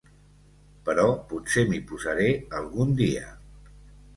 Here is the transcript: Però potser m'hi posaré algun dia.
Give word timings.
Però 0.87 1.03
potser 1.33 1.65
m'hi 1.73 1.81
posaré 1.91 2.27
algun 2.61 2.99
dia. 3.03 3.31